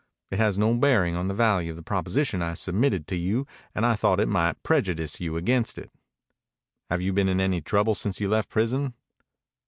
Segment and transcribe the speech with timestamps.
[0.31, 3.85] It has no bearing on the value of the proposition I submitted to you, and
[3.85, 5.91] I thought it might prejudice you against it."
[6.89, 8.95] "Have you been in any trouble since you left prison?"